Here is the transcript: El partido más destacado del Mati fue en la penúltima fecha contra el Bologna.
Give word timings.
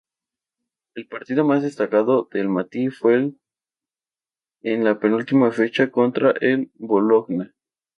El 0.95 1.07
partido 1.07 1.45
más 1.45 1.61
destacado 1.61 2.27
del 2.31 2.49
Mati 2.49 2.89
fue 2.89 3.33
en 4.63 4.83
la 4.83 4.99
penúltima 4.99 5.51
fecha 5.51 5.91
contra 5.91 6.31
el 6.41 6.71
Bologna. 6.79 7.53